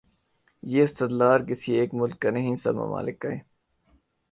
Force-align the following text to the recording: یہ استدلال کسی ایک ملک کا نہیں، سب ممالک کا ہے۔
یہ 0.63 0.83
استدلال 0.83 1.45
کسی 1.45 1.73
ایک 1.73 1.89
ملک 1.93 2.19
کا 2.19 2.29
نہیں، 2.29 2.55
سب 2.55 2.75
ممالک 2.75 3.19
کا 3.19 3.29
ہے۔ 3.31 3.39